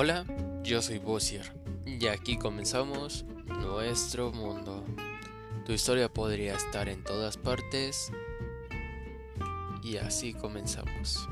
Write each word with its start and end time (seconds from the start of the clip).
Hola, 0.00 0.24
yo 0.62 0.80
soy 0.80 0.98
Bossier 0.98 1.52
y 1.84 2.06
aquí 2.06 2.38
comenzamos 2.38 3.24
nuestro 3.46 4.30
mundo. 4.30 4.84
Tu 5.66 5.72
historia 5.72 6.08
podría 6.08 6.54
estar 6.54 6.88
en 6.88 7.02
todas 7.02 7.36
partes 7.36 8.12
y 9.82 9.96
así 9.96 10.34
comenzamos. 10.34 11.28